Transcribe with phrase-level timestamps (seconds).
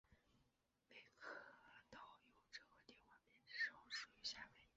[0.89, 1.29] 威克
[1.91, 4.67] 岛邮政和电话编制上属于夏威夷。